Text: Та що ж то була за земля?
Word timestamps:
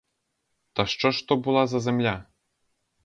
Та 0.73 0.85
що 0.85 1.11
ж 1.11 1.27
то 1.27 1.35
була 1.37 1.67
за 1.67 1.79
земля? 1.79 2.25